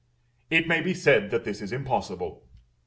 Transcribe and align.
It 0.49 0.67
may 0.67 0.81
be 0.81 0.95
said 0.95 1.29
that 1.29 1.43
this 1.43 1.61
is 1.61 1.71
impossible. 1.71 2.41